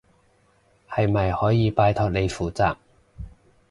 [0.89, 2.75] 係咪可以拜託你負責？